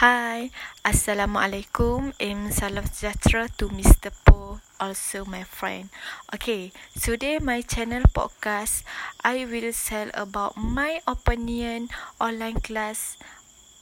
Hi, 0.00 0.48
Assalamualaikum 0.80 2.16
and 2.16 2.48
salam 2.56 2.88
sejahtera 2.88 3.52
to 3.60 3.68
Mr. 3.68 4.08
Po, 4.24 4.56
also 4.80 5.28
my 5.28 5.44
friend. 5.44 5.92
Okay, 6.32 6.72
today 6.96 7.36
my 7.36 7.60
channel 7.60 8.08
podcast, 8.08 8.80
I 9.20 9.44
will 9.44 9.68
tell 9.76 10.08
about 10.16 10.56
my 10.56 11.04
opinion 11.04 11.92
online 12.16 12.64
class 12.64 13.20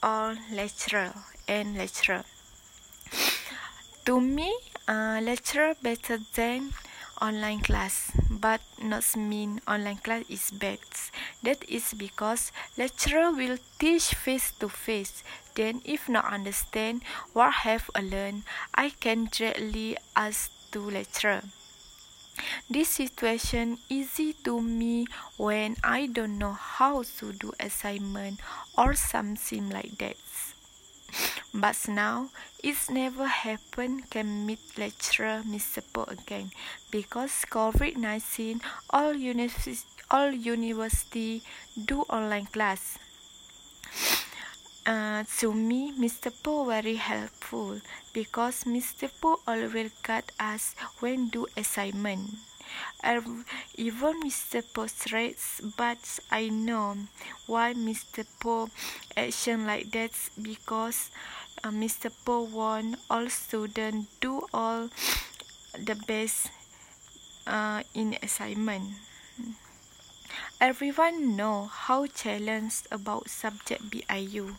or 0.03 0.35
lecturer 0.51 1.15
and 1.47 1.79
lecturer. 1.79 2.27
To 4.03 4.19
me, 4.19 4.51
uh, 4.91 5.23
lecturer 5.23 5.79
better 5.79 6.19
than 6.35 6.75
online 7.23 7.63
class 7.63 8.11
but 8.39 8.61
not 8.81 9.03
mean 9.17 9.61
online 9.67 9.97
class 9.97 10.23
is 10.29 10.51
bad. 10.51 10.79
That 11.43 11.67
is 11.69 11.93
because 11.93 12.51
lecturer 12.77 13.31
will 13.31 13.57
teach 13.77 14.13
face 14.15 14.51
to 14.59 14.69
face. 14.69 15.23
Then 15.55 15.81
if 15.85 16.07
not 16.07 16.25
understand 16.31 17.03
what 17.33 17.53
have 17.65 17.89
learned? 18.01 18.43
I 18.73 18.89
can 18.91 19.29
directly 19.31 19.97
ask 20.15 20.51
to 20.71 20.79
lecturer. 20.79 21.43
This 22.69 22.89
situation 22.89 23.79
easy 23.89 24.31
to 24.47 24.61
me 24.61 25.07
when 25.35 25.75
i 25.83 26.05
don't 26.07 26.37
know 26.37 26.53
how 26.53 27.03
to 27.19 27.33
do 27.33 27.51
assignment 27.59 28.39
or 28.77 28.93
something 28.93 29.69
like 29.69 29.97
that 29.97 30.15
but 31.53 31.75
now 31.87 32.29
it's 32.63 32.89
never 32.89 33.25
happened 33.25 34.09
can 34.09 34.45
meet 34.45 34.59
lecturer. 34.77 35.43
Po 35.93 36.03
again 36.07 36.51
because 36.91 37.45
COVID-19 37.49 38.61
all 38.89 39.13
university 39.13 39.85
all 40.11 40.31
university 40.31 41.41
do 41.75 42.01
online 42.09 42.45
class. 42.47 42.97
Uh, 44.85 45.23
to 45.37 45.53
me, 45.53 45.93
Mr. 45.93 46.33
Po 46.43 46.65
very 46.65 46.95
helpful 46.95 47.81
because 48.13 48.63
Mr. 48.63 49.09
Po 49.21 49.39
always 49.45 49.91
guide 50.01 50.31
us 50.39 50.73
when 50.99 51.29
do 51.29 51.45
assignment. 51.55 52.48
Even 53.75 54.21
Mr. 54.21 54.61
Po 54.61 54.87
stress, 54.87 55.61
but 55.77 56.19
I 56.31 56.49
know 56.49 56.97
why 57.47 57.73
Mr. 57.73 58.25
Po 58.39 58.69
action 59.17 59.65
like 59.65 59.91
that 59.91 60.11
because 60.41 61.09
uh, 61.63 61.69
Mr. 61.71 62.11
Po 62.25 62.41
want 62.43 62.97
all 63.09 63.29
students 63.29 64.07
do 64.19 64.43
all 64.53 64.89
the 65.73 65.95
best 66.07 66.51
uh, 67.47 67.83
in 67.93 68.17
assignment. 68.21 68.93
Everyone 70.59 71.37
know 71.37 71.71
how 71.71 72.05
challenged 72.05 72.85
about 72.91 73.29
subject 73.29 73.89
BIU. 73.89 74.57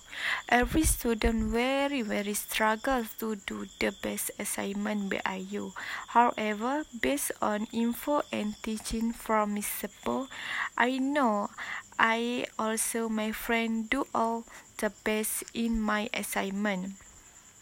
Every 0.49 0.83
student 0.85 1.53
very 1.53 2.01
very 2.01 2.33
struggle 2.33 3.05
to 3.21 3.37
do 3.45 3.69
the 3.79 3.93
best 3.93 4.31
assignment 4.39 5.13
BIU. 5.13 5.73
However, 6.17 6.85
based 6.89 7.33
on 7.43 7.69
info 7.71 8.23
and 8.33 8.57
teaching 8.63 9.13
from 9.13 9.55
Mr. 9.55 9.93
Po, 10.03 10.29
I 10.77 10.97
know 10.97 11.51
I 11.99 12.47
also 12.59 13.11
my 13.11 13.31
friend 13.33 13.85
do 13.91 14.07
all 14.15 14.45
the 14.79 14.89
best 15.05 15.45
in 15.53 15.81
my 15.81 16.09
assignment. 16.15 16.97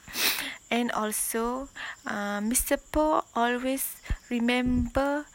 And 0.71 0.93
also, 0.93 1.69
uh, 2.07 2.39
Mr. 2.39 2.79
Po 2.93 3.25
always 3.35 3.97
remember 4.31 5.27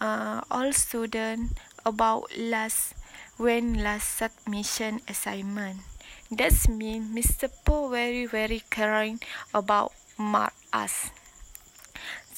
uh, 0.00 0.40
all 0.50 0.72
students 0.72 1.52
about 1.86 2.26
last 2.36 2.94
when 3.38 3.78
last 3.82 4.18
submission 4.18 5.00
assignment. 5.08 5.86
That's 6.30 6.68
mean 6.68 7.14
Mr. 7.14 7.48
Po 7.64 7.88
very 7.88 8.26
very 8.26 8.62
caring 8.68 9.22
about 9.54 9.94
mark 10.18 10.52
us. 10.72 11.10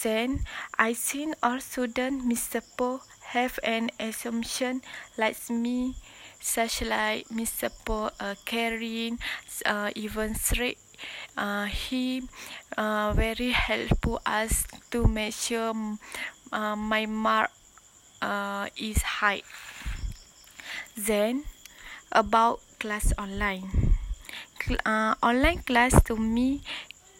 Then 0.02 0.44
I 0.78 0.92
seen 0.92 1.34
all 1.42 1.58
student 1.60 2.22
Mr. 2.22 2.62
Po 2.76 3.00
have 3.34 3.58
an 3.64 3.90
assumption 3.98 4.82
like 5.18 5.50
me, 5.50 5.96
such 6.38 6.82
like 6.82 7.26
Mr. 7.28 7.70
Po 7.84 8.10
uh, 8.20 8.34
caring, 8.44 9.18
uh, 9.66 9.90
even 9.96 10.34
straight. 10.36 10.78
Uh, 11.36 11.66
he 11.66 12.22
uh, 12.76 13.12
very 13.14 13.50
helpful 13.50 14.20
us 14.26 14.66
to 14.90 15.06
make 15.06 15.34
sure 15.34 15.74
uh, 16.52 16.76
my 16.76 17.06
mark 17.06 17.50
uh, 18.22 18.68
is 18.76 19.02
high. 19.02 19.42
Then 20.96 21.44
about 22.12 22.60
class 22.78 23.12
online. 23.18 23.96
Uh, 24.86 25.14
online 25.22 25.60
class 25.62 26.02
to 26.04 26.16
me 26.16 26.62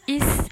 is 0.06 0.48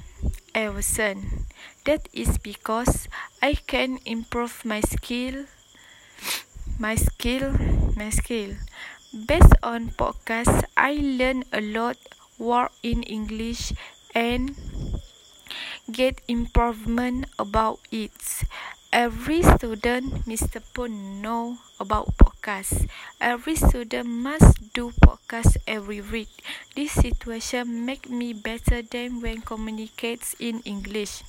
awesome. 0.55 1.47
That 1.85 2.09
is 2.13 2.39
because 2.39 3.09
I 3.43 3.55
can 3.55 3.99
improve 4.07 4.65
my 4.65 4.81
skill, 4.81 5.47
my 6.79 6.95
skill, 6.95 7.53
my 7.97 8.11
skill. 8.11 8.55
Based 9.13 9.55
on 9.63 9.91
podcast, 9.97 10.65
I 10.77 10.93
learn 11.01 11.45
a 11.53 11.61
lot 11.61 11.97
word 12.39 12.71
in 12.83 13.03
English 13.03 13.73
and 14.15 14.55
get 15.91 16.21
improvement 16.29 17.27
about 17.39 17.81
it. 17.91 18.13
Every 18.97 19.45
student 19.45 20.25
Mr. 20.25 20.65
Pun 20.73 21.21
know 21.21 21.61
about 21.77 22.17
podcast. 22.17 22.89
Every 23.21 23.53
student 23.53 24.09
must 24.09 24.73
do 24.73 24.89
podcast 25.05 25.61
every 25.69 26.01
week. 26.01 26.33
This 26.73 26.97
situation 26.97 27.85
make 27.85 28.09
me 28.09 28.33
better 28.33 28.81
than 28.81 29.21
when 29.21 29.45
communicates 29.45 30.33
in 30.41 30.65
English. 30.65 31.29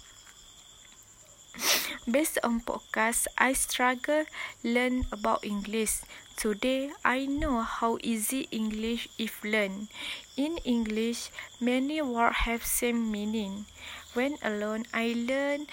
Based 2.07 2.39
on 2.39 2.63
podcast, 2.63 3.27
I 3.35 3.51
struggle 3.51 4.23
learn 4.63 5.03
about 5.11 5.43
English. 5.43 6.07
Today, 6.39 6.95
I 7.03 7.25
know 7.27 7.67
how 7.67 7.97
easy 7.99 8.47
English 8.47 9.11
is 9.19 9.35
learn. 9.43 9.91
In 10.39 10.55
English, 10.63 11.35
many 11.59 11.99
words 11.99 12.47
have 12.47 12.63
same 12.63 13.11
meaning. 13.11 13.65
When 14.13 14.37
alone, 14.41 14.85
I 14.93 15.17
learn 15.17 15.67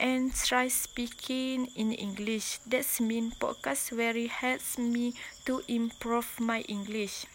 and 0.00 0.34
try 0.34 0.68
speaking 0.68 1.66
in 1.76 1.92
English. 1.92 2.58
That's 2.66 3.00
mean 3.00 3.32
podcast 3.32 3.90
very 3.90 4.26
helps 4.26 4.78
me 4.78 5.14
to 5.46 5.62
improve 5.68 6.40
my 6.40 6.60
English. 6.68 7.26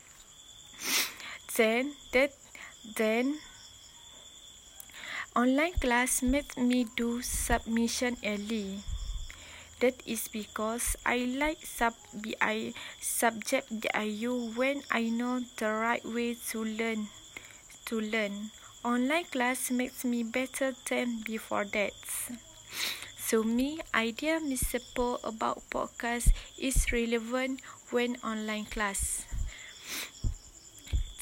Then 1.56 1.96
that 2.14 2.32
then 2.96 3.40
online 5.36 5.74
class 5.74 6.22
made 6.22 6.56
me 6.58 6.86
do 6.96 7.22
submission 7.24 8.16
early. 8.24 8.80
That 9.80 10.04
is 10.06 10.28
because 10.28 10.96
I 11.06 11.18
like 11.26 11.66
sub 11.66 11.96
BI 12.14 12.74
subject 13.02 13.82
BIU 13.82 14.52
when 14.56 14.84
I 14.92 15.10
know 15.10 15.42
the 15.58 15.72
right 15.74 16.06
way 16.06 16.36
to 16.52 16.64
learn 16.64 17.08
to 17.88 18.00
learn. 18.02 18.52
Online 18.84 19.26
class 19.26 19.72
makes 19.72 20.06
me 20.06 20.24
better 20.24 20.76
than 20.90 21.22
before 21.26 21.66
that. 21.66 21.94
So 23.18 23.44
me, 23.44 23.80
idea 23.94 24.40
Mr. 24.42 24.80
Po 24.96 25.20
about 25.24 25.62
podcast 25.70 26.32
is 26.58 26.92
relevant 26.92 27.62
when 27.92 28.18
online 28.24 28.66
class. 28.66 29.26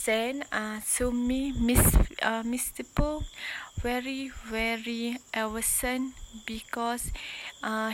Then, 0.05 0.45
uh, 0.51 0.79
so 0.79 1.11
me, 1.11 1.51
Miss, 1.51 1.83
uh, 2.23 2.41
Mr. 2.43 2.83
Po, 2.95 3.23
very, 3.83 4.31
very 4.47 5.17
awesome 5.35 6.13
because 6.45 7.11
uh, 7.61 7.91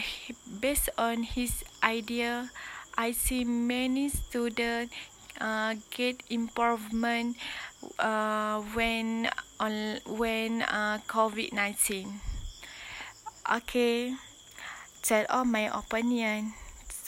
based 0.61 0.89
on 0.97 1.23
his 1.23 1.63
idea, 1.83 2.51
I 2.95 3.11
see 3.11 3.43
many 3.43 4.09
students 4.09 4.93
uh, 5.41 5.73
get 5.89 6.21
improvement 6.29 7.37
uh, 7.97 8.61
when 8.77 9.29
on 9.59 9.97
when 10.05 10.61
uh, 10.61 10.99
COVID 11.09 11.51
nineteen. 11.53 12.21
Okay, 13.49 14.15
tell 15.03 15.25
all 15.29 15.45
my 15.45 15.69
opinion. 15.71 16.53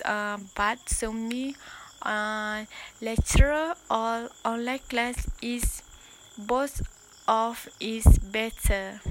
Uh, 0.05 0.37
but 0.55 0.79
so 0.89 1.11
me, 1.13 1.55
uh, 2.03 2.65
lecturer 3.01 3.75
or 3.91 4.29
online 4.45 4.79
class 4.89 5.27
is 5.41 5.81
both 6.37 6.81
of 7.27 7.69
is 7.79 8.05
better. 8.19 9.01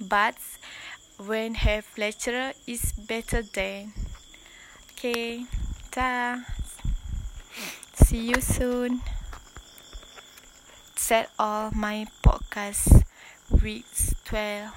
But 0.00 0.36
when 1.18 1.54
have 1.54 1.86
lecturer 1.98 2.52
is 2.66 2.92
better 2.92 3.42
than. 3.42 3.92
Okay, 4.92 5.46
ta. 5.90 6.44
See 7.94 8.28
you 8.30 8.40
soon. 8.40 9.00
Set 10.96 11.30
all 11.38 11.70
my 11.70 12.04
podcast 12.24 13.04
weeks 13.62 14.12
12. 14.24 14.72